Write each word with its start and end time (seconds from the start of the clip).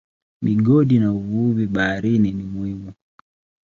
Migodi 0.41 0.99
na 0.99 1.11
uvuvi 1.13 1.67
baharini 1.67 2.31
ni 2.31 2.43
muhimu. 2.43 2.93